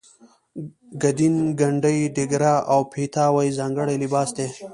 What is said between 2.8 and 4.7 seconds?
پایتاوې ځانګړی لباس دی.